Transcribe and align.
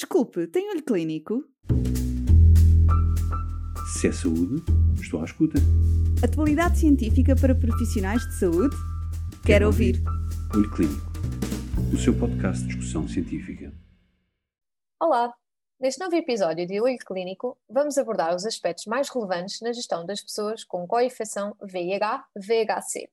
Desculpe, 0.00 0.46
tem 0.46 0.70
olho 0.70 0.82
clínico? 0.82 1.44
Se 3.92 4.08
é 4.08 4.12
saúde, 4.12 4.64
estou 4.98 5.20
à 5.20 5.24
escuta. 5.26 5.58
Atualidade 6.24 6.78
científica 6.78 7.36
para 7.36 7.54
profissionais 7.54 8.22
de 8.22 8.38
saúde? 8.38 8.74
Quero, 9.44 9.44
Quero 9.44 9.66
ouvir. 9.66 9.96
ouvir. 9.96 10.56
Olho 10.56 10.70
Clínico, 10.70 11.12
o 11.92 11.98
seu 11.98 12.18
podcast 12.18 12.62
de 12.62 12.68
discussão 12.68 13.06
científica. 13.06 13.74
Olá! 14.98 15.34
Neste 15.78 16.00
novo 16.00 16.16
episódio 16.16 16.66
de 16.66 16.80
Olho 16.80 16.96
Clínico, 17.06 17.58
vamos 17.68 17.98
abordar 17.98 18.34
os 18.34 18.46
aspectos 18.46 18.86
mais 18.86 19.10
relevantes 19.10 19.60
na 19.60 19.70
gestão 19.70 20.06
das 20.06 20.22
pessoas 20.22 20.64
com 20.64 20.86
co-infecção 20.86 21.54
VIH-VHC. 21.60 23.10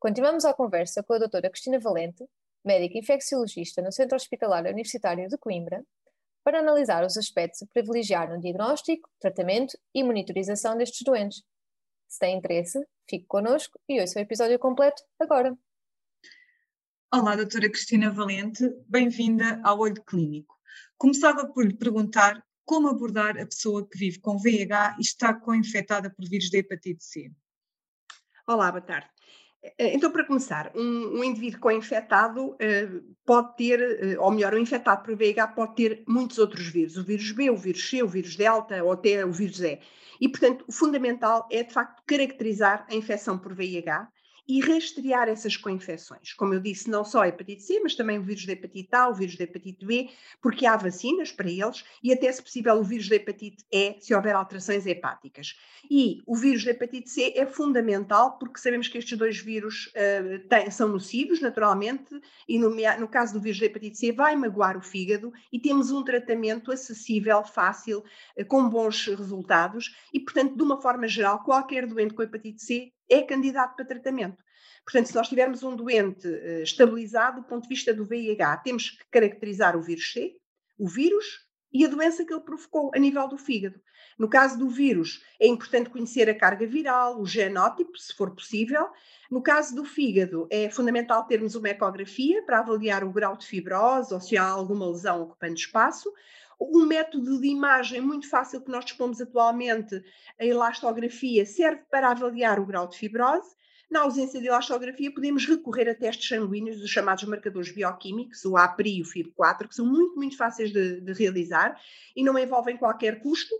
Continuamos 0.00 0.44
a 0.44 0.52
conversa 0.52 1.00
com 1.00 1.12
a 1.12 1.18
doutora 1.18 1.48
Cristina 1.48 1.78
Valente, 1.78 2.28
médica 2.64 2.98
infecciologista 2.98 3.82
no 3.82 3.92
Centro 3.92 4.16
Hospitalar 4.16 4.64
Universitário 4.66 5.28
de 5.28 5.36
Coimbra, 5.38 5.84
para 6.44 6.58
analisar 6.58 7.04
os 7.04 7.16
aspectos 7.16 7.62
a 7.62 7.66
privilegiar 7.66 8.28
no 8.30 8.40
diagnóstico, 8.40 9.08
tratamento 9.20 9.78
e 9.94 10.02
monitorização 10.02 10.76
destes 10.76 11.02
doentes. 11.04 11.42
Se 12.08 12.18
tem 12.18 12.36
interesse, 12.36 12.84
fique 13.08 13.26
connosco 13.26 13.78
e 13.88 14.00
ouça 14.00 14.18
o 14.18 14.22
episódio 14.22 14.58
completo 14.58 15.02
agora. 15.18 15.56
Olá, 17.14 17.36
doutora 17.36 17.70
Cristina 17.70 18.10
Valente, 18.10 18.68
bem-vinda 18.88 19.60
ao 19.62 19.78
Olho 19.80 20.02
Clínico. 20.04 20.56
Começava 20.96 21.46
por 21.46 21.66
lhe 21.66 21.74
perguntar 21.74 22.42
como 22.64 22.88
abordar 22.88 23.38
a 23.38 23.46
pessoa 23.46 23.86
que 23.88 23.98
vive 23.98 24.20
com 24.20 24.38
VIH 24.38 24.96
e 24.98 25.02
está 25.02 25.34
co-infectada 25.34 26.10
por 26.10 26.28
vírus 26.28 26.50
da 26.50 26.58
hepatite 26.58 27.04
C. 27.04 27.30
Olá, 28.46 28.70
boa 28.70 28.82
tarde. 28.82 29.08
Eh, 29.62 29.94
então, 29.94 30.10
para 30.10 30.24
começar, 30.24 30.72
um, 30.74 31.20
um 31.20 31.24
indivíduo 31.24 31.60
co-infectado 31.60 32.50
uh, 32.50 33.14
pode 33.24 33.56
ter, 33.56 34.16
uh, 34.16 34.22
ou 34.22 34.32
melhor, 34.32 34.54
o 34.54 34.58
infectado 34.58 35.04
por 35.04 35.16
VIH 35.16 35.48
pode 35.48 35.76
ter 35.76 36.02
muitos 36.08 36.38
outros 36.38 36.66
vírus, 36.66 36.96
o 36.96 37.04
vírus 37.04 37.30
B, 37.30 37.48
o 37.48 37.56
vírus 37.56 37.88
C, 37.88 38.02
o 38.02 38.08
vírus 38.08 38.34
Delta 38.34 38.82
ou 38.82 38.92
até 38.92 39.24
o 39.24 39.30
vírus 39.30 39.60
E. 39.60 39.78
E, 40.20 40.28
portanto, 40.28 40.64
o 40.66 40.72
fundamental 40.72 41.48
é, 41.50 41.62
de 41.62 41.72
facto, 41.72 42.02
caracterizar 42.06 42.86
a 42.90 42.94
infecção 42.94 43.38
por 43.38 43.54
VIH 43.54 44.08
e 44.46 44.60
rastrear 44.60 45.28
essas 45.28 45.56
coinfecções. 45.56 46.32
Como 46.32 46.52
eu 46.54 46.60
disse, 46.60 46.90
não 46.90 47.04
só 47.04 47.22
a 47.22 47.28
hepatite 47.28 47.62
C, 47.62 47.80
mas 47.80 47.94
também 47.94 48.18
o 48.18 48.22
vírus 48.22 48.44
da 48.44 48.52
hepatite 48.52 48.88
A, 48.92 49.08
o 49.08 49.14
vírus 49.14 49.36
da 49.36 49.44
hepatite 49.44 49.84
B, 49.84 50.10
porque 50.40 50.66
há 50.66 50.76
vacinas 50.76 51.30
para 51.30 51.48
eles 51.48 51.84
e 52.02 52.12
até, 52.12 52.30
se 52.32 52.42
possível, 52.42 52.74
o 52.74 52.82
vírus 52.82 53.08
da 53.08 53.16
hepatite 53.16 53.64
E, 53.70 53.96
se 54.00 54.14
houver 54.14 54.34
alterações 54.34 54.86
hepáticas. 54.86 55.54
E 55.90 56.22
o 56.26 56.36
vírus 56.36 56.64
da 56.64 56.72
hepatite 56.72 57.10
C 57.10 57.32
é 57.36 57.46
fundamental 57.46 58.38
porque 58.38 58.58
sabemos 58.58 58.88
que 58.88 58.98
estes 58.98 59.16
dois 59.16 59.38
vírus 59.38 59.86
uh, 59.88 60.48
têm, 60.48 60.70
são 60.70 60.88
nocivos, 60.88 61.40
naturalmente, 61.40 62.20
e 62.48 62.58
no, 62.58 62.70
no 62.70 63.08
caso 63.08 63.34
do 63.34 63.40
vírus 63.40 63.60
da 63.60 63.66
hepatite 63.66 63.98
C 63.98 64.12
vai 64.12 64.34
magoar 64.34 64.76
o 64.76 64.82
fígado 64.82 65.32
e 65.52 65.58
temos 65.58 65.90
um 65.90 66.02
tratamento 66.02 66.72
acessível, 66.72 67.44
fácil, 67.44 68.02
uh, 68.36 68.44
com 68.46 68.68
bons 68.68 69.06
resultados 69.06 69.94
e, 70.12 70.18
portanto, 70.18 70.56
de 70.56 70.62
uma 70.62 70.80
forma 70.80 71.06
geral, 71.06 71.44
qualquer 71.44 71.86
doente 71.86 72.14
com 72.14 72.22
hepatite 72.22 72.62
C 72.62 72.92
é 73.08 73.22
candidato 73.22 73.76
para 73.76 73.84
tratamento. 73.84 74.42
Portanto, 74.84 75.06
se 75.06 75.14
nós 75.14 75.28
tivermos 75.28 75.62
um 75.62 75.76
doente 75.76 76.26
uh, 76.26 76.62
estabilizado 76.62 77.40
do 77.40 77.46
ponto 77.46 77.62
de 77.62 77.68
vista 77.68 77.94
do 77.94 78.04
VIH, 78.04 78.56
temos 78.58 78.90
que 78.90 79.04
caracterizar 79.10 79.76
o 79.76 79.82
vírus 79.82 80.12
C, 80.12 80.36
o 80.78 80.88
vírus 80.88 81.46
e 81.72 81.84
a 81.84 81.88
doença 81.88 82.24
que 82.24 82.32
ele 82.32 82.42
provocou 82.42 82.90
a 82.94 82.98
nível 82.98 83.26
do 83.28 83.38
fígado. 83.38 83.80
No 84.18 84.28
caso 84.28 84.58
do 84.58 84.68
vírus, 84.68 85.24
é 85.40 85.46
importante 85.46 85.88
conhecer 85.88 86.28
a 86.28 86.34
carga 86.34 86.66
viral, 86.66 87.20
o 87.20 87.26
genótipo, 87.26 87.96
se 87.96 88.14
for 88.14 88.34
possível. 88.34 88.88
No 89.30 89.42
caso 89.42 89.74
do 89.74 89.84
fígado, 89.84 90.46
é 90.50 90.68
fundamental 90.68 91.26
termos 91.26 91.54
uma 91.54 91.70
ecografia 91.70 92.42
para 92.42 92.58
avaliar 92.58 93.02
o 93.04 93.12
grau 93.12 93.36
de 93.36 93.46
fibrose 93.46 94.12
ou 94.12 94.20
se 94.20 94.36
há 94.36 94.46
alguma 94.46 94.86
lesão 94.86 95.22
ocupando 95.22 95.54
espaço. 95.54 96.12
Um 96.70 96.86
método 96.86 97.40
de 97.40 97.48
imagem 97.48 98.00
muito 98.00 98.28
fácil 98.28 98.60
que 98.60 98.70
nós 98.70 98.84
dispomos 98.84 99.20
atualmente, 99.20 100.02
a 100.38 100.44
elastografia, 100.44 101.44
serve 101.44 101.82
para 101.90 102.10
avaliar 102.10 102.60
o 102.60 102.66
grau 102.66 102.86
de 102.86 102.96
fibrose. 102.96 103.50
Na 103.90 104.00
ausência 104.00 104.40
de 104.40 104.46
elastografia, 104.46 105.12
podemos 105.12 105.46
recorrer 105.46 105.88
a 105.88 105.94
testes 105.94 106.28
sanguíneos, 106.28 106.80
os 106.80 106.90
chamados 106.90 107.24
marcadores 107.24 107.70
bioquímicos, 107.70 108.44
o 108.44 108.56
APRI 108.56 108.98
e 108.98 109.02
o 109.02 109.04
FIB4, 109.04 109.68
que 109.68 109.74
são 109.74 109.84
muito, 109.84 110.16
muito 110.16 110.36
fáceis 110.36 110.72
de, 110.72 111.00
de 111.00 111.12
realizar 111.12 111.78
e 112.16 112.22
não 112.22 112.38
envolvem 112.38 112.76
qualquer 112.76 113.20
custo. 113.20 113.54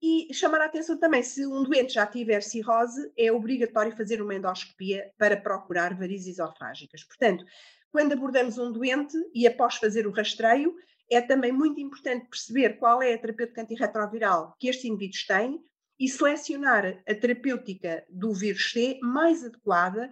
E 0.00 0.32
chamar 0.34 0.60
a 0.60 0.64
atenção 0.66 0.96
também, 0.96 1.22
se 1.22 1.46
um 1.46 1.62
doente 1.62 1.94
já 1.94 2.06
tiver 2.06 2.42
cirrose, 2.42 3.12
é 3.16 3.32
obrigatório 3.32 3.96
fazer 3.96 4.20
uma 4.20 4.34
endoscopia 4.34 5.10
para 5.16 5.36
procurar 5.36 5.94
varizes 5.94 6.38
esofágicas. 6.38 7.04
Portanto, 7.04 7.44
quando 7.90 8.12
abordamos 8.12 8.58
um 8.58 8.72
doente 8.72 9.16
e 9.34 9.46
após 9.46 9.76
fazer 9.76 10.06
o 10.06 10.10
rastreio, 10.10 10.74
é 11.14 11.20
também 11.20 11.52
muito 11.52 11.80
importante 11.80 12.28
perceber 12.28 12.78
qual 12.78 13.02
é 13.02 13.14
a 13.14 13.18
terapêutica 13.18 13.62
antirretroviral 13.62 14.56
que 14.58 14.68
estes 14.68 14.84
indivíduos 14.86 15.26
têm 15.26 15.62
e 15.98 16.08
selecionar 16.08 17.02
a 17.06 17.14
terapêutica 17.14 18.04
do 18.08 18.32
vírus 18.32 18.72
C 18.72 18.98
mais 19.02 19.44
adequada, 19.44 20.10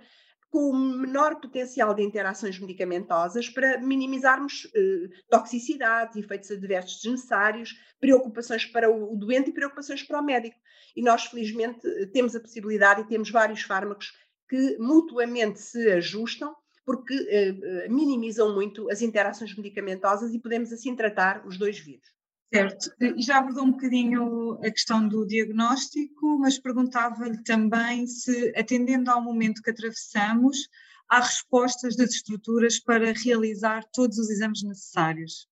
com 0.51 0.71
o 0.71 0.77
menor 0.77 1.41
potencial 1.41 1.95
de 1.95 2.03
interações 2.03 2.59
medicamentosas 2.59 3.49
para 3.49 3.79
minimizarmos 3.79 4.69
eh, 4.75 5.09
toxicidades, 5.29 6.17
efeitos 6.17 6.51
adversos 6.51 7.01
desnecessários, 7.03 7.75
preocupações 8.01 8.67
para 8.67 8.91
o 8.91 9.17
doente 9.17 9.51
e 9.51 9.55
preocupações 9.55 10.03
para 10.03 10.21
o 10.21 10.25
médico. 10.25 10.57
E 10.97 11.03
nós, 11.03 11.25
felizmente, 11.27 11.81
temos 12.13 12.35
a 12.35 12.41
possibilidade 12.41 13.03
e 13.03 13.07
temos 13.07 13.31
vários 13.31 13.63
fármacos 13.63 14.13
que 14.49 14.77
mutuamente 14.79 15.61
se 15.61 15.89
ajustam 15.93 16.55
porque 16.91 17.15
uh, 17.15 17.93
minimizam 17.93 18.53
muito 18.53 18.91
as 18.91 19.01
interações 19.01 19.55
medicamentosas 19.55 20.35
e 20.35 20.41
podemos 20.41 20.73
assim 20.73 20.97
tratar 20.97 21.47
os 21.47 21.57
dois 21.57 21.79
vírus. 21.79 22.09
Certo, 22.53 22.91
e 23.01 23.23
já 23.23 23.39
abordou 23.39 23.63
um 23.63 23.71
bocadinho 23.71 24.55
a 24.55 24.71
questão 24.73 25.07
do 25.07 25.25
diagnóstico, 25.25 26.37
mas 26.41 26.59
perguntava-lhe 26.59 27.41
também 27.45 28.09
se, 28.09 28.53
atendendo 28.57 29.09
ao 29.09 29.23
momento 29.23 29.63
que 29.63 29.71
atravessamos, 29.71 30.69
há 31.09 31.21
respostas 31.21 31.95
das 31.95 32.11
estruturas 32.11 32.81
para 32.81 33.13
realizar 33.13 33.85
todos 33.93 34.19
os 34.19 34.29
exames 34.29 34.65
necessários. 34.65 35.47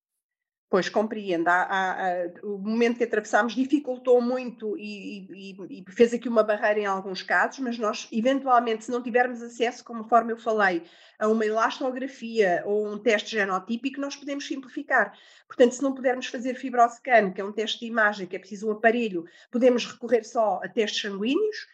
Pois, 0.69 0.87
compreendo. 0.87 1.47
Há, 1.47 1.63
há, 1.63 2.29
o 2.43 2.59
momento 2.59 2.97
que 2.97 3.03
atravessámos 3.03 3.55
dificultou 3.55 4.21
muito 4.21 4.77
e, 4.77 5.25
e, 5.31 5.81
e, 5.81 5.91
fez 5.91 6.13
aqui 6.13 6.29
uma 6.29 6.43
barreira 6.43 6.79
em 6.79 6.85
alguns 6.85 7.23
casos, 7.23 7.57
mas 7.57 7.79
nós, 7.79 8.07
eventualmente, 8.11 8.85
se 8.85 8.91
não 8.91 9.01
tivermos 9.01 9.41
acesso, 9.41 9.83
conforme 9.83 10.31
eu 10.31 10.37
falei, 10.37 10.83
a 11.17 11.27
uma 11.27 11.43
elastografia 11.43 12.61
ou 12.67 12.87
um 12.87 12.99
teste 12.99 13.31
genotípico, 13.31 13.99
nós 13.99 14.15
podemos 14.15 14.45
simplificar. 14.45 15.17
Portanto, 15.47 15.71
se 15.71 15.81
não 15.81 15.95
pudermos 15.95 16.27
fazer 16.27 16.53
fibroscan, 16.53 17.31
que 17.31 17.41
é 17.41 17.43
um 17.43 17.51
teste 17.51 17.79
de 17.79 17.87
imagem, 17.87 18.27
que 18.27 18.35
é 18.35 18.39
preciso 18.39 18.67
um 18.67 18.71
aparelho, 18.73 19.25
podemos 19.49 19.87
recorrer 19.87 20.23
só 20.23 20.59
a 20.63 20.69
testes 20.69 21.01
sanguíneos, 21.01 21.67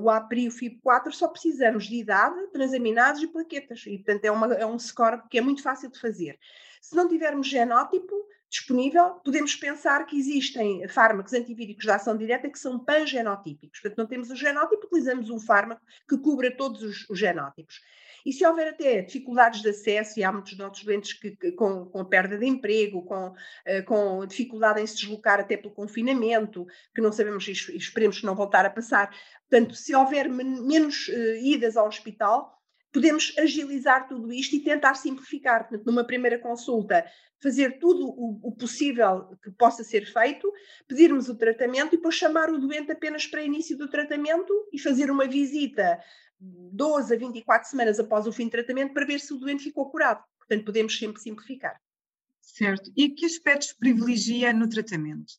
o 0.00 0.10
APRI 0.10 0.44
e 0.44 0.48
o 0.48 0.50
FIB4, 0.50 1.12
só 1.12 1.28
precisamos 1.28 1.86
de 1.86 1.96
idade, 1.96 2.46
transaminados 2.48 3.22
e 3.22 3.26
plaquetas. 3.26 3.84
E, 3.86 3.98
portanto, 3.98 4.24
é, 4.24 4.30
uma, 4.30 4.54
é 4.54 4.66
um 4.66 4.78
score 4.78 5.22
que 5.30 5.38
é 5.38 5.40
muito 5.40 5.62
fácil 5.62 5.90
de 5.90 6.00
fazer. 6.00 6.38
Se 6.80 6.96
não 6.96 7.08
tivermos 7.08 7.46
genótipo 7.46 8.14
disponível, 8.48 9.10
podemos 9.24 9.54
pensar 9.54 10.06
que 10.06 10.18
existem 10.18 10.88
fármacos 10.88 11.34
antivíricos 11.34 11.84
de 11.84 11.90
ação 11.90 12.16
direta 12.16 12.48
que 12.48 12.58
são 12.58 12.78
pangenotípicos. 12.78 13.80
Portanto, 13.80 13.98
não 13.98 14.06
temos 14.06 14.30
o 14.30 14.36
genótipo, 14.36 14.86
utilizamos 14.86 15.28
um 15.28 15.38
fármaco 15.38 15.82
que 16.08 16.16
cubra 16.16 16.50
todos 16.56 16.82
os, 16.82 17.08
os 17.10 17.18
genótipos. 17.18 17.80
E 18.24 18.32
se 18.32 18.46
houver 18.46 18.68
até 18.68 19.02
dificuldades 19.02 19.62
de 19.62 19.70
acesso, 19.70 20.18
e 20.18 20.24
há 20.24 20.32
muitos 20.32 20.56
nossos 20.56 20.84
doentes 20.84 21.12
que, 21.12 21.32
que 21.32 21.52
com, 21.52 21.86
com, 21.86 22.04
perda 22.04 22.36
de 22.36 22.46
emprego, 22.46 23.04
com, 23.04 23.28
uh, 23.28 23.84
com 23.86 24.26
dificuldade 24.26 24.80
em 24.80 24.86
se 24.86 24.96
deslocar 24.96 25.40
até 25.40 25.56
pelo 25.56 25.74
confinamento, 25.74 26.66
que 26.94 27.00
não 27.00 27.12
sabemos 27.12 27.46
e 27.48 27.52
esperemos 27.52 28.20
que 28.20 28.26
não 28.26 28.34
voltar 28.34 28.64
a 28.64 28.70
passar. 28.70 29.10
Portanto, 29.48 29.74
se 29.74 29.94
houver 29.94 30.28
menos 30.28 31.08
uh, 31.08 31.36
idas 31.42 31.76
ao 31.76 31.86
hospital, 31.86 32.58
podemos 32.92 33.34
agilizar 33.38 34.08
tudo 34.08 34.32
isto 34.32 34.56
e 34.56 34.60
tentar 34.60 34.94
simplificar. 34.94 35.68
Portanto, 35.68 35.86
numa 35.86 36.04
primeira 36.04 36.38
consulta, 36.38 37.04
fazer 37.40 37.78
tudo 37.78 38.08
o, 38.08 38.52
possível 38.52 39.36
que 39.42 39.50
possa 39.52 39.84
ser 39.84 40.04
feito, 40.06 40.52
pedirmos 40.86 41.28
o 41.28 41.36
tratamento 41.36 41.94
e 41.94 41.96
depois 41.96 42.14
chamar 42.14 42.50
o 42.50 42.58
doente 42.58 42.90
apenas 42.90 43.26
para 43.26 43.42
início 43.42 43.76
do 43.76 43.88
tratamento 43.88 44.52
e 44.72 44.78
fazer 44.78 45.10
uma 45.10 45.26
visita 45.26 46.00
12 46.40 47.14
a 47.14 47.18
24 47.18 47.68
semanas 47.68 47.98
após 47.98 48.26
o 48.26 48.32
fim 48.32 48.46
do 48.46 48.50
tratamento 48.50 48.94
para 48.94 49.06
ver 49.06 49.20
se 49.20 49.32
o 49.32 49.38
doente 49.38 49.64
ficou 49.64 49.90
curado. 49.90 50.22
Portanto, 50.38 50.64
podemos 50.64 50.98
sempre 50.98 51.20
simplificar. 51.20 51.78
Certo. 52.40 52.90
E 52.96 53.10
que 53.10 53.26
aspectos 53.26 53.72
privilegia 53.72 54.52
no 54.52 54.68
tratamento? 54.68 55.32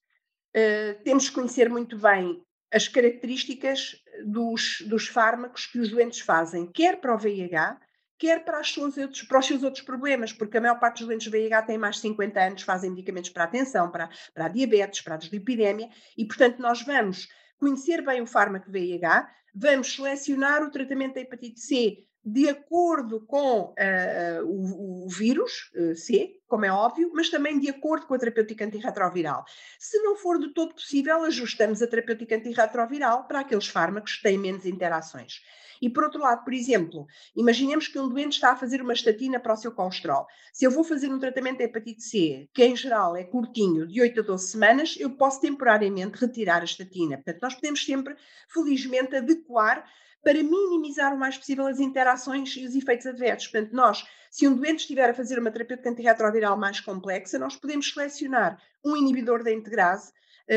Uh, 0.55 1.01
temos 1.03 1.29
que 1.29 1.35
conhecer 1.35 1.69
muito 1.69 1.97
bem 1.97 2.41
as 2.71 2.87
características 2.87 3.95
dos, 4.25 4.83
dos 4.87 5.07
fármacos 5.07 5.65
que 5.65 5.79
os 5.79 5.89
doentes 5.89 6.19
fazem, 6.19 6.71
quer 6.71 6.99
para 6.99 7.15
o 7.15 7.17
VIH, 7.17 7.79
quer 8.17 8.43
para, 8.43 8.61
outros, 8.77 9.23
para, 9.23 9.39
os 9.39 9.45
seus 9.45 9.63
outros 9.63 9.83
problemas, 9.83 10.33
porque 10.33 10.57
a 10.57 10.61
maior 10.61 10.79
parte 10.79 10.99
dos 10.99 11.07
doentes 11.07 11.27
VIH 11.31 11.63
têm 11.63 11.77
mais 11.77 11.95
de 11.95 12.01
50 12.01 12.39
anos, 12.39 12.61
fazem 12.61 12.91
medicamentos 12.91 13.29
para 13.29 13.43
a 13.43 13.47
atenção, 13.47 13.89
para, 13.89 14.09
para 14.33 14.45
a 14.45 14.49
diabetes, 14.49 15.01
para 15.01 15.15
a 15.15 15.17
dislipidemia, 15.17 15.89
e 16.17 16.25
portanto 16.25 16.59
nós 16.59 16.83
vamos 16.83 17.27
conhecer 17.59 18.03
bem 18.03 18.21
o 18.21 18.25
fármaco 18.25 18.71
VIH, 18.71 19.29
vamos 19.53 19.93
selecionar 19.93 20.63
o 20.63 20.71
tratamento 20.71 21.15
da 21.15 21.21
hepatite 21.21 21.59
C 21.59 22.08
de 22.31 22.47
acordo 22.47 23.19
com 23.25 23.73
uh, 23.73 24.45
o, 24.45 25.05
o, 25.05 25.09
vírus 25.09 25.71
uh, 25.75 25.95
C, 25.95 26.35
como 26.47 26.65
é 26.65 26.71
óbvio, 26.71 27.11
mas 27.13 27.29
também 27.29 27.59
de 27.59 27.69
acordo 27.69 28.05
com 28.05 28.13
a 28.13 28.19
terapêutica 28.19 28.65
antirretroviral. 28.65 29.43
Se 29.79 29.97
não 30.03 30.15
for 30.15 30.39
de 30.39 30.53
todo 30.53 30.75
possível, 30.75 31.23
ajustamos 31.23 31.81
a 31.81 31.87
terapêutica 31.87 32.35
antirretroviral 32.35 33.27
para 33.27 33.39
aqueles 33.39 33.67
fármacos 33.67 34.15
que 34.17 34.23
têm 34.23 34.37
menos 34.37 34.65
interações. 34.65 35.41
E 35.81 35.89
por 35.89 36.03
outro 36.03 36.19
lado, 36.19 36.43
por 36.43 36.53
exemplo, 36.53 37.07
imaginemos 37.35 37.87
que 37.87 37.97
um 37.97 38.09
doente 38.09 38.33
está 38.33 38.51
a 38.51 38.55
fazer 38.55 38.81
uma 38.81 38.93
estatina 38.93 39.39
para 39.39 39.53
o 39.53 39.57
seu 39.57 39.71
colesterol. 39.71 40.27
Se 40.53 40.65
eu 40.65 40.71
vou 40.71 40.83
fazer 40.83 41.09
um 41.09 41.19
tratamento 41.19 41.59
de 41.59 41.63
hepatite 41.63 42.03
C, 42.03 42.49
que 42.53 42.63
em 42.63 42.75
geral 42.75 43.15
é 43.15 43.23
curtinho, 43.23 43.87
de 43.87 44.01
8 44.01 44.19
a 44.19 44.23
12 44.23 44.51
semanas, 44.51 44.95
eu 44.99 45.11
posso 45.11 45.39
temporariamente 45.39 46.19
retirar 46.19 46.61
a 46.61 46.65
estatina. 46.65 47.15
Portanto, 47.17 47.41
nós 47.41 47.55
podemos 47.55 47.83
sempre, 47.83 48.15
felizmente, 48.49 49.15
adequar 49.15 49.85
para 50.23 50.43
minimizar 50.43 51.13
o 51.13 51.17
mais 51.17 51.37
possível 51.37 51.67
as 51.67 51.79
interações 51.79 52.55
e 52.55 52.65
os 52.65 52.75
efeitos 52.75 53.05
adversos. 53.05 53.47
Portanto, 53.47 53.73
nós, 53.73 54.05
se 54.29 54.47
um 54.47 54.55
doente 54.55 54.81
estiver 54.81 55.09
a 55.09 55.13
fazer 55.13 55.39
uma 55.39 55.51
terapêutica 55.51 55.89
antirretroviral 55.89 56.57
mais 56.57 56.79
complexa, 56.79 57.39
nós 57.39 57.55
podemos 57.55 57.91
selecionar 57.91 58.61
um 58.83 58.95
inibidor 58.95 59.43
da 59.43 59.51
integrase 59.51 60.11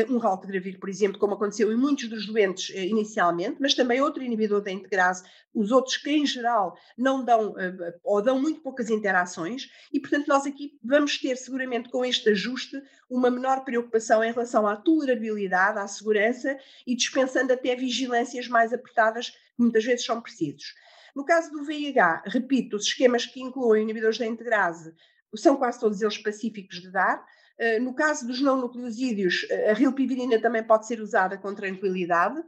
um 0.09 0.17
raltegravir, 0.17 0.79
por 0.79 0.89
exemplo, 0.89 1.19
como 1.19 1.35
aconteceu 1.35 1.71
em 1.71 1.75
muitos 1.75 2.09
dos 2.09 2.25
doentes 2.25 2.75
eh, 2.75 2.85
inicialmente, 2.85 3.57
mas 3.59 3.75
também 3.75 4.01
outro 4.01 4.23
inibidor 4.23 4.61
da 4.61 4.71
integrase, 4.71 5.23
os 5.53 5.71
outros 5.71 5.97
que 5.97 6.09
em 6.09 6.25
geral 6.25 6.75
não 6.97 7.23
dão 7.23 7.57
eh, 7.59 7.95
ou 8.03 8.21
dão 8.21 8.41
muito 8.41 8.61
poucas 8.61 8.89
interações, 8.89 9.69
e 9.91 9.99
portanto 9.99 10.27
nós 10.27 10.47
aqui 10.47 10.79
vamos 10.83 11.19
ter 11.19 11.35
seguramente 11.37 11.89
com 11.89 12.03
este 12.03 12.29
ajuste 12.29 12.81
uma 13.07 13.29
menor 13.29 13.63
preocupação 13.63 14.23
em 14.23 14.31
relação 14.31 14.67
à 14.67 14.75
tolerabilidade, 14.75 15.77
à 15.77 15.87
segurança 15.87 16.57
e 16.87 16.95
dispensando 16.95 17.53
até 17.53 17.75
vigilâncias 17.75 18.47
mais 18.47 18.73
apertadas 18.73 19.29
que 19.29 19.37
muitas 19.59 19.83
vezes 19.83 20.05
são 20.05 20.19
precisos. 20.19 20.73
No 21.15 21.23
caso 21.23 21.51
do 21.51 21.63
VIH, 21.63 22.23
repito, 22.25 22.75
os 22.75 22.85
esquemas 22.87 23.27
que 23.27 23.39
incluem 23.39 23.83
inibidores 23.83 24.17
da 24.17 24.25
integrase 24.25 24.91
são 25.35 25.55
quase 25.55 25.79
todos 25.79 26.01
eles 26.01 26.17
pacíficos 26.17 26.81
de 26.81 26.91
dar, 26.91 27.17
eh, 27.17 27.42
no 27.79 27.93
caso 27.93 28.25
dos 28.27 28.41
não 28.41 28.59
nucleosídeos, 28.59 29.45
eh, 29.49 29.71
a 29.71 29.73
rilpivirina 29.73 30.39
também 30.39 30.63
pode 30.63 30.87
ser 30.87 30.99
usada 30.99 31.37
com 31.37 31.53
tranquilidade. 31.53 32.41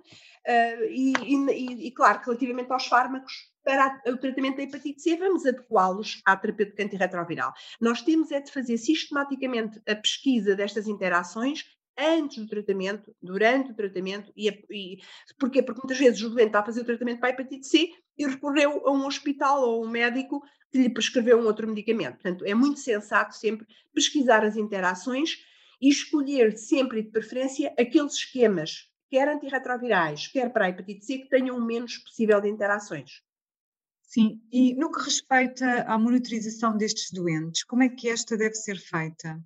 Eh, 0.45 0.87
e, 0.91 1.13
e, 1.23 1.87
e, 1.87 1.91
claro, 1.91 2.21
relativamente 2.25 2.71
aos 2.71 2.87
fármacos, 2.87 3.33
para 3.63 3.99
o 4.07 4.17
tratamento 4.17 4.57
da 4.57 4.63
hepatite 4.63 5.01
C, 5.01 5.17
vamos 5.17 5.45
adequá-los 5.45 6.21
à 6.25 6.37
terapêutica 6.37 6.83
antirretroviral. 6.83 7.51
Nós 7.81 8.03
temos 8.03 8.31
é 8.31 8.39
de 8.39 8.51
fazer 8.51 8.77
sistematicamente 8.77 9.81
a 9.87 9.95
pesquisa 9.95 10.55
destas 10.55 10.87
interações 10.87 11.63
antes 11.97 12.37
do 12.37 12.47
tratamento, 12.47 13.15
durante 13.21 13.71
o 13.71 13.75
tratamento, 13.75 14.31
e, 14.35 14.49
e 14.69 14.97
porquê? 15.39 15.63
Porque 15.63 15.81
muitas 15.81 15.97
vezes 15.97 16.21
o 16.21 16.29
doente 16.29 16.47
está 16.47 16.59
a 16.59 16.65
fazer 16.65 16.81
o 16.81 16.85
tratamento 16.85 17.19
para 17.19 17.29
a 17.29 17.31
hepatite 17.31 17.65
C 17.65 17.89
e 18.17 18.25
recorreu 18.25 18.87
a 18.87 18.91
um 18.91 19.05
hospital 19.05 19.61
ou 19.61 19.83
a 19.83 19.87
um 19.87 19.89
médico 19.89 20.43
que 20.71 20.77
lhe 20.77 20.89
prescreveu 20.89 21.39
um 21.39 21.45
outro 21.45 21.67
medicamento. 21.67 22.15
Portanto, 22.15 22.45
é 22.45 22.53
muito 22.53 22.79
sensato 22.79 23.35
sempre 23.35 23.67
pesquisar 23.93 24.43
as 24.43 24.57
interações 24.57 25.37
e 25.81 25.89
escolher 25.89 26.57
sempre 26.57 27.01
de 27.01 27.09
preferência 27.09 27.73
aqueles 27.79 28.13
esquemas, 28.13 28.89
quer 29.09 29.27
antirretrovirais, 29.27 30.27
quer 30.27 30.51
para 30.51 30.65
a 30.65 30.69
hepatite 30.69 31.05
C, 31.05 31.17
que 31.19 31.29
tenham 31.29 31.57
o 31.57 31.65
menos 31.65 31.97
possível 31.97 32.41
de 32.41 32.49
interações. 32.49 33.21
Sim, 34.01 34.41
e 34.51 34.73
no 34.75 34.91
que 34.91 35.03
respeita 35.03 35.81
à 35.83 35.97
monitorização 35.97 36.77
destes 36.77 37.11
doentes, 37.11 37.63
como 37.63 37.83
é 37.83 37.89
que 37.89 38.09
esta 38.09 38.37
deve 38.37 38.55
ser 38.55 38.77
feita? 38.77 39.41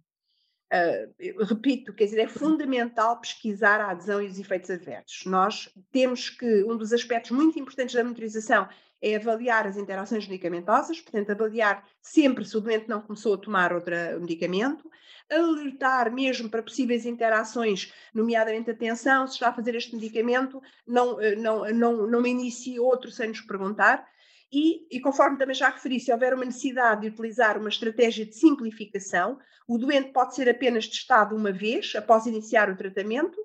Uh, 0.71 1.43
repito, 1.45 1.91
quer 1.93 2.05
dizer, 2.05 2.21
é 2.21 2.27
fundamental 2.27 3.19
pesquisar 3.19 3.81
a 3.81 3.89
adesão 3.89 4.21
e 4.21 4.27
os 4.27 4.37
efeitos 4.37 4.69
adversos. 4.69 5.25
Nós 5.25 5.73
temos 5.91 6.29
que, 6.29 6.63
um 6.63 6.77
dos 6.77 6.93
aspectos 6.93 7.31
muito 7.31 7.57
importantes 7.57 7.95
da 7.95 8.03
monitorização 8.03 8.69
é 9.01 9.15
avaliar 9.15 9.65
as 9.65 9.77
interações 9.77 10.27
medicamentosas, 10.27 10.99
portanto, 10.99 11.31
avaliar 11.31 11.83
sempre 12.01 12.45
se 12.45 12.55
o 12.57 12.61
doente 12.61 12.87
não 12.87 13.01
começou 13.01 13.33
a 13.33 13.37
tomar 13.37 13.73
outro 13.73 13.95
medicamento, 14.19 14.89
alertar 15.29 16.11
mesmo 16.11 16.49
para 16.49 16.63
possíveis 16.63 17.05
interações, 17.05 17.93
nomeadamente 18.13 18.71
atenção, 18.71 19.27
se 19.27 19.33
está 19.33 19.49
a 19.49 19.53
fazer 19.53 19.75
este 19.75 19.95
medicamento, 19.95 20.61
não, 20.85 21.21
eh, 21.21 21.35
não, 21.35 21.65
não, 21.71 22.07
não 22.07 22.25
inicie 22.25 22.79
outro 22.79 23.11
sem 23.11 23.29
nos 23.29 23.41
perguntar. 23.41 24.05
E, 24.51 24.87
e, 24.89 24.99
conforme 24.99 25.37
também 25.37 25.53
já 25.53 25.69
referi, 25.69 25.99
se 25.99 26.11
houver 26.11 26.33
uma 26.33 26.45
necessidade 26.45 27.01
de 27.01 27.07
utilizar 27.07 27.57
uma 27.57 27.69
estratégia 27.69 28.25
de 28.25 28.35
simplificação, 28.35 29.37
o 29.67 29.77
doente 29.77 30.11
pode 30.11 30.33
ser 30.33 30.49
apenas 30.49 30.87
testado 30.87 31.35
uma 31.35 31.51
vez 31.51 31.93
após 31.95 32.25
iniciar 32.25 32.69
o 32.69 32.75
tratamento, 32.75 33.37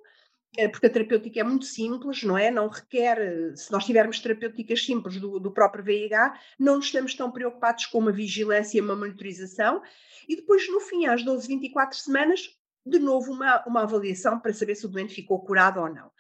eh, 0.57 0.67
porque 0.67 0.87
a 0.87 0.91
terapêutica 0.91 1.41
é 1.41 1.45
muito 1.45 1.67
simples, 1.67 2.23
não 2.23 2.39
é? 2.39 2.51
Não 2.51 2.69
requer, 2.69 3.55
se 3.55 3.71
nós 3.71 3.85
tivermos 3.85 4.19
terapêuticas 4.19 4.83
simples 4.83 5.21
do, 5.21 5.39
do 5.39 5.53
próprio 5.53 5.85
VIH, 5.85 6.41
não 6.59 6.79
estamos 6.79 7.15
tão 7.15 7.31
preocupados 7.31 7.85
com 7.87 7.99
uma 7.99 8.13
vigilância 8.13 8.79
e 8.79 8.81
uma 8.81 8.97
monitorização. 8.97 9.83
E 10.27 10.37
depois, 10.37 10.67
no 10.71 10.81
fim, 10.81 11.05
às 11.05 11.23
12, 11.23 11.47
24 11.47 11.99
semanas, 11.99 12.49
de 12.87 12.99
novo 12.99 13.33
uma, 13.33 13.63
uma 13.67 13.83
avaliação 13.83 14.39
para 14.39 14.53
saber 14.53 14.75
se 14.75 14.87
o 14.87 14.89
doente 14.89 15.15
ficou 15.15 15.45
curado 15.45 15.81
ou 15.81 15.93
não. 15.93 16.11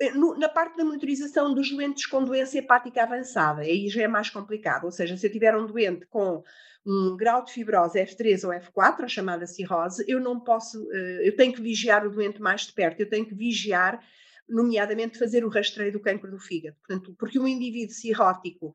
Eh, 0.00 0.12
na 0.12 0.48
parte 0.48 0.76
da 0.76 0.84
monitorização 0.84 1.54
dos 1.54 1.70
doentes 1.70 2.06
com 2.06 2.24
doença 2.24 2.58
hepática 2.58 3.02
avançada, 3.02 3.62
aí 3.62 3.88
já 3.88 4.02
é 4.02 4.08
mais 4.08 4.28
complicado, 4.30 4.84
ou 4.84 4.90
seja, 4.90 5.16
se 5.16 5.26
eu 5.26 5.32
tiver 5.32 5.56
um 5.56 5.66
doente 5.66 6.06
com 6.06 6.42
um 6.84 7.16
grau 7.16 7.44
de 7.44 7.52
fibrose 7.52 7.98
F3 7.98 8.44
ou 8.44 8.52
F4, 8.52 9.04
a 9.04 9.08
chamada 9.08 9.46
cirrose, 9.46 10.04
eu 10.08 10.20
não 10.20 10.40
posso, 10.40 10.86
eh, 10.92 11.28
eu 11.28 11.36
tenho 11.36 11.52
que 11.52 11.62
vigiar 11.62 12.06
o 12.06 12.10
doente 12.10 12.40
mais 12.40 12.62
de 12.62 12.72
perto, 12.72 13.00
eu 13.00 13.08
tenho 13.08 13.26
que 13.26 13.34
vigiar, 13.34 14.00
nomeadamente 14.48 15.18
fazer 15.18 15.44
o 15.44 15.48
rastreio 15.48 15.92
do 15.92 16.00
cancro 16.00 16.30
do 16.30 16.38
fígado, 16.38 16.76
portanto, 16.76 17.14
porque 17.18 17.38
um 17.38 17.48
indivíduo 17.48 17.94
cirrótico 17.94 18.72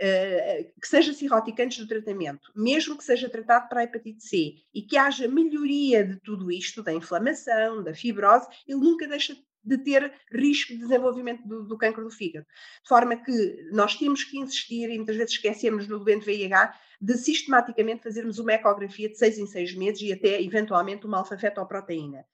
Uh, 0.00 0.64
que 0.80 0.88
seja 0.88 1.12
cirrótico 1.12 1.62
antes 1.62 1.78
do 1.78 1.86
tratamento, 1.86 2.50
mesmo 2.56 2.96
que 2.96 3.04
seja 3.04 3.28
tratado 3.28 3.68
para 3.68 3.82
a 3.82 3.84
hepatite 3.84 4.24
C 4.24 4.54
e 4.74 4.82
que 4.82 4.96
haja 4.96 5.28
melhoria 5.28 6.04
de 6.04 6.18
tudo 6.18 6.50
isto, 6.50 6.82
da 6.82 6.92
inflamação, 6.92 7.84
da 7.84 7.94
fibrose, 7.94 8.48
ele 8.66 8.80
nunca 8.80 9.06
deixa 9.06 9.32
de 9.32 9.44
ter 9.84 10.12
risco 10.30 10.72
de 10.72 10.80
desenvolvimento 10.80 11.46
do, 11.46 11.64
do 11.64 11.78
cancro 11.78 12.04
do 12.04 12.10
fígado. 12.10 12.46
De 12.82 12.88
forma 12.88 13.16
que 13.16 13.68
nós 13.72 13.96
temos 13.96 14.24
que 14.24 14.38
insistir, 14.38 14.90
e 14.90 14.96
muitas 14.96 15.16
vezes 15.16 15.32
esquecemos 15.32 15.86
no 15.86 15.98
doente 15.98 16.24
VIH, 16.24 16.74
de 17.00 17.14
sistematicamente 17.14 18.02
fazermos 18.02 18.38
uma 18.38 18.52
ecografia 18.52 19.08
de 19.08 19.18
seis 19.18 19.38
em 19.38 19.46
seis 19.46 19.74
meses 19.74 20.02
e 20.02 20.12
até, 20.12 20.40
eventualmente, 20.40 21.06
uma 21.06 21.18
alfa-fetoproteína. 21.18 22.24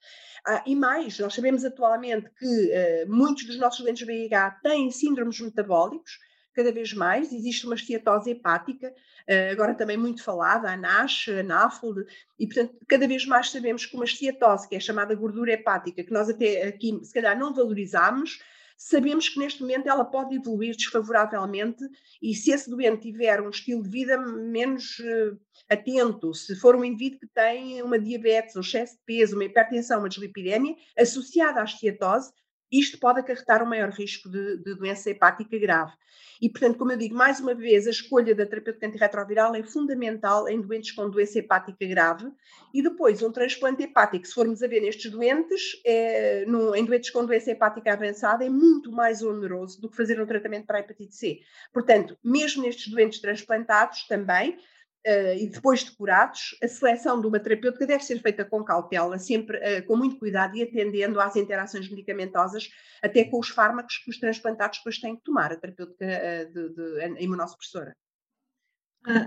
Ah, 0.46 0.62
e 0.66 0.76
mais, 0.76 1.18
nós 1.18 1.34
sabemos 1.34 1.64
atualmente 1.64 2.30
que 2.38 2.46
uh, 2.46 3.08
muitos 3.08 3.44
dos 3.44 3.58
nossos 3.58 3.80
doentes 3.80 4.06
VIH 4.06 4.60
têm 4.62 4.90
síndromes 4.90 5.40
metabólicos, 5.40 6.18
cada 6.58 6.72
vez 6.72 6.92
mais, 6.92 7.32
existe 7.32 7.66
uma 7.66 7.76
esteatose 7.76 8.32
hepática, 8.32 8.92
eh, 9.28 9.50
agora 9.50 9.76
também 9.76 9.96
muito 9.96 10.24
falada, 10.24 10.68
a 10.68 10.76
NASH, 10.76 11.28
a 11.28 11.42
NAFLD, 11.44 12.04
e 12.36 12.46
portanto 12.48 12.74
cada 12.88 13.06
vez 13.06 13.24
mais 13.24 13.48
sabemos 13.52 13.86
que 13.86 13.94
uma 13.94 14.04
esteatose, 14.04 14.68
que 14.68 14.74
é 14.74 14.80
chamada 14.80 15.14
gordura 15.14 15.52
hepática, 15.52 16.02
que 16.02 16.12
nós 16.12 16.28
até 16.28 16.64
aqui 16.66 16.98
se 17.04 17.14
calhar 17.14 17.38
não 17.38 17.54
valorizamos, 17.54 18.40
sabemos 18.76 19.28
que 19.28 19.38
neste 19.38 19.60
momento 19.60 19.88
ela 19.88 20.04
pode 20.04 20.34
evoluir 20.34 20.74
desfavoravelmente 20.74 21.84
e 22.20 22.34
se 22.34 22.50
esse 22.50 22.68
doente 22.68 23.02
tiver 23.02 23.40
um 23.40 23.50
estilo 23.50 23.84
de 23.84 23.88
vida 23.88 24.18
menos 24.18 24.98
uh, 24.98 25.38
atento, 25.68 26.34
se 26.34 26.56
for 26.56 26.74
um 26.74 26.84
indivíduo 26.84 27.20
que 27.20 27.28
tem 27.28 27.80
uma 27.82 28.00
diabetes, 28.00 28.56
um 28.56 28.60
excesso 28.60 28.94
de 28.94 29.02
peso, 29.06 29.36
uma 29.36 29.44
hipertensão, 29.44 30.00
uma 30.00 30.08
dislipidemia, 30.08 30.74
associada 30.98 31.60
à 31.60 31.64
esteatose, 31.64 32.32
isto 32.70 32.98
pode 32.98 33.20
acarretar 33.20 33.62
um 33.62 33.66
maior 33.66 33.90
risco 33.90 34.28
de, 34.28 34.58
de, 34.58 34.74
doença 34.74 35.10
hepática 35.10 35.58
grave. 35.58 35.92
E, 36.40 36.48
portanto, 36.48 36.78
como 36.78 36.92
eu 36.92 36.96
digo, 36.96 37.14
mais 37.14 37.40
uma 37.40 37.54
vez, 37.54 37.86
a 37.86 37.90
escolha 37.90 38.34
da 38.34 38.46
terapêutica 38.46 38.86
antirretroviral 38.86 39.54
é 39.54 39.62
fundamental 39.62 40.48
em 40.48 40.60
doentes 40.60 40.92
com 40.92 41.10
doença 41.10 41.38
hepática 41.38 41.84
grave. 41.86 42.30
E 42.72 42.82
depois, 42.82 43.22
um 43.22 43.32
transplante 43.32 43.82
hepático, 43.82 44.26
se 44.26 44.34
formos 44.34 44.62
a 44.62 44.68
ver 44.68 44.80
nestes 44.80 45.10
doentes, 45.10 45.80
é, 45.84 46.44
no, 46.46 46.76
em 46.76 46.84
doentes 46.84 47.10
com 47.10 47.24
doença 47.24 47.50
hepática 47.50 47.92
avançada, 47.92 48.44
é 48.44 48.48
muito 48.48 48.92
mais 48.92 49.22
oneroso 49.22 49.80
do 49.80 49.90
que 49.90 49.96
fazer 49.96 50.20
um 50.20 50.26
tratamento 50.26 50.66
para 50.66 50.78
a 50.78 50.80
hepatite 50.80 51.14
C. 51.14 51.40
Portanto, 51.72 52.16
mesmo 52.22 52.62
nestes 52.62 52.88
doentes 52.88 53.20
transplantados 53.20 54.06
também, 54.06 54.58
Uh, 55.06 55.38
e 55.38 55.46
depois 55.46 55.84
de 55.84 55.92
curados, 55.96 56.56
a 56.62 56.66
seleção 56.66 57.20
de 57.20 57.26
uma 57.26 57.38
terapêutica 57.38 57.86
deve 57.86 58.04
ser 58.04 58.20
feita 58.20 58.44
com 58.44 58.64
cautela, 58.64 59.18
sempre 59.18 59.56
uh, 59.56 59.86
com 59.86 59.96
muito 59.96 60.18
cuidado 60.18 60.56
e 60.56 60.62
atendendo 60.62 61.20
às 61.20 61.36
interações 61.36 61.88
medicamentosas, 61.88 62.68
até 63.02 63.24
com 63.24 63.38
os 63.38 63.48
fármacos 63.48 63.98
que 63.98 64.10
os 64.10 64.18
transplantados 64.18 64.78
depois 64.78 64.98
têm 64.98 65.16
que 65.16 65.22
tomar, 65.22 65.52
a 65.52 65.56
terapêutica 65.56 66.04
uh, 66.04 66.52
de, 66.52 66.74
de 66.74 67.24
imunossupressora. 67.24 67.96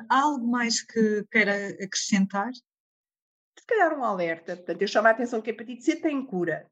há 0.09 0.21
algo 0.21 0.45
mais 0.45 0.81
que 0.81 1.23
queira 1.31 1.69
acrescentar? 1.81 2.51
Se 2.53 3.65
calhar 3.65 3.97
um 3.97 4.03
alerta. 4.03 4.57
Portanto, 4.57 4.81
eu 4.81 4.87
chamo 4.87 5.07
a 5.07 5.11
atenção 5.11 5.41
que 5.41 5.49
a 5.49 5.53
hepatite 5.53 5.83
C 5.83 5.95
tem 5.95 6.25
cura. 6.25 6.69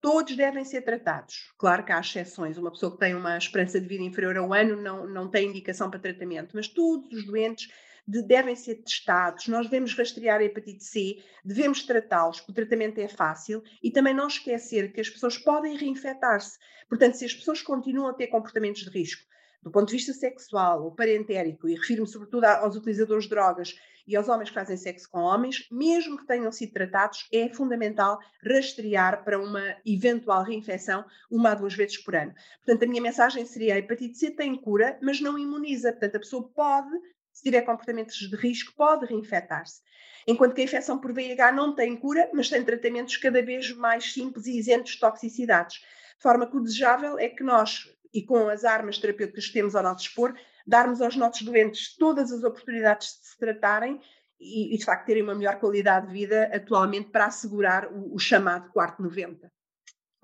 Todos 0.00 0.36
devem 0.36 0.64
ser 0.64 0.82
tratados. 0.82 1.52
Claro 1.58 1.84
que 1.84 1.92
há 1.92 2.00
exceções. 2.00 2.56
Uma 2.56 2.70
pessoa 2.70 2.92
que 2.92 2.98
tem 2.98 3.14
uma 3.14 3.36
esperança 3.36 3.80
de 3.80 3.86
vida 3.86 4.04
inferior 4.04 4.36
a 4.36 4.42
um 4.42 4.54
ano 4.54 4.80
não, 4.80 5.06
não 5.06 5.28
tem 5.28 5.48
indicação 5.48 5.90
para 5.90 5.98
tratamento, 5.98 6.54
mas 6.54 6.68
todos 6.68 7.12
os 7.12 7.26
doentes 7.26 7.68
de, 8.08 8.22
devem 8.22 8.56
ser 8.56 8.76
testados, 8.76 9.46
nós 9.48 9.66
devemos 9.66 9.94
rastrear 9.94 10.40
a 10.40 10.44
hepatite 10.44 10.82
C, 10.82 11.22
devemos 11.44 11.84
tratá-los, 11.84 12.40
o 12.48 12.54
tratamento 12.54 12.98
é 12.98 13.06
fácil, 13.06 13.62
e 13.82 13.90
também 13.90 14.14
não 14.14 14.26
esquecer 14.26 14.90
que 14.94 15.00
as 15.02 15.10
pessoas 15.10 15.36
podem 15.36 15.76
reinfectar-se. 15.76 16.58
Portanto, 16.88 17.18
se 17.18 17.26
as 17.26 17.34
pessoas 17.34 17.60
continuam 17.60 18.08
a 18.08 18.14
ter 18.14 18.28
comportamentos 18.28 18.82
de 18.82 18.88
risco, 18.88 19.22
do 19.62 19.70
ponto 19.70 19.88
de 19.88 19.96
vista 19.96 20.14
sexual 20.14 20.84
ou 20.84 20.94
parentérico, 20.94 21.68
e 21.68 21.74
refiro-me 21.74 22.08
sobretudo 22.08 22.44
aos 22.44 22.76
utilizadores 22.76 23.24
de 23.24 23.30
drogas 23.30 23.74
e 24.06 24.16
aos 24.16 24.26
homens 24.26 24.48
que 24.48 24.54
fazem 24.54 24.78
sexo 24.78 25.10
com 25.10 25.20
homens, 25.20 25.68
mesmo 25.70 26.16
que 26.16 26.26
tenham 26.26 26.50
sido 26.50 26.72
tratados, 26.72 27.28
é 27.30 27.50
fundamental 27.50 28.18
rastrear 28.42 29.22
para 29.22 29.38
uma 29.38 29.76
eventual 29.84 30.44
reinfecção 30.44 31.04
uma 31.30 31.50
a 31.50 31.54
duas 31.54 31.74
vezes 31.74 31.98
por 31.98 32.16
ano. 32.16 32.32
Portanto, 32.64 32.84
a 32.84 32.86
minha 32.86 33.02
mensagem 33.02 33.44
seria: 33.44 33.74
a 33.74 33.78
hepatite 33.78 34.16
C 34.16 34.30
tem 34.30 34.56
cura, 34.56 34.98
mas 35.02 35.20
não 35.20 35.38
imuniza. 35.38 35.92
Portanto, 35.92 36.16
a 36.16 36.20
pessoa 36.20 36.48
pode, 36.48 36.96
se 37.38 37.44
tiver 37.44 37.62
comportamentos 37.62 38.16
de 38.16 38.34
risco, 38.34 38.72
pode 38.76 39.06
reinfectar-se. 39.06 39.80
Enquanto 40.26 40.54
que 40.54 40.60
a 40.60 40.64
infecção 40.64 40.98
por 40.98 41.12
VIH 41.12 41.52
não 41.52 41.72
tem 41.72 41.96
cura, 41.96 42.28
mas 42.34 42.48
tem 42.48 42.64
tratamentos 42.64 43.16
cada 43.16 43.40
vez 43.40 43.72
mais 43.72 44.12
simples 44.12 44.46
e 44.46 44.58
isentos 44.58 44.92
de 44.92 44.98
toxicidades. 44.98 45.76
De 45.76 46.22
forma 46.22 46.50
que 46.50 46.56
o 46.56 46.60
desejável 46.60 47.16
é 47.16 47.28
que 47.28 47.44
nós, 47.44 47.88
e 48.12 48.24
com 48.24 48.48
as 48.48 48.64
armas 48.64 48.98
terapêuticas 48.98 49.46
que 49.46 49.52
temos 49.52 49.76
ao 49.76 49.84
nosso 49.84 50.02
dispor, 50.02 50.34
darmos 50.66 51.00
aos 51.00 51.14
nossos 51.14 51.42
doentes 51.42 51.96
todas 51.96 52.32
as 52.32 52.42
oportunidades 52.42 53.20
de 53.20 53.28
se 53.28 53.38
tratarem 53.38 54.00
e, 54.40 54.74
e 54.74 54.78
de 54.78 54.84
facto, 54.84 55.06
terem 55.06 55.22
uma 55.22 55.34
melhor 55.36 55.60
qualidade 55.60 56.08
de 56.08 56.12
vida 56.12 56.50
atualmente 56.52 57.10
para 57.10 57.26
assegurar 57.26 57.86
o, 57.92 58.16
o 58.16 58.18
chamado 58.18 58.68
quarto 58.72 59.00
90. 59.00 59.48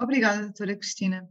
Obrigada, 0.00 0.42
doutora 0.42 0.74
Cristina. 0.74 1.28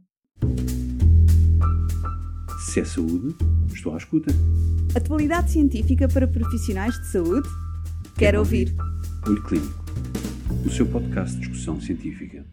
Se 2.72 2.80
é 2.80 2.84
saúde, 2.86 3.36
estou 3.74 3.92
à 3.92 3.98
escuta. 3.98 4.32
Atualidade 4.94 5.50
científica 5.50 6.06
para 6.06 6.28
profissionais 6.28 6.94
de 7.00 7.08
saúde? 7.08 7.48
Quero 8.16 8.38
ouvir. 8.38 8.72
Olho 9.26 9.42
Clínico, 9.42 9.84
o 10.64 10.70
seu 10.70 10.86
podcast 10.86 11.34
de 11.34 11.40
discussão 11.40 11.80
científica. 11.80 12.46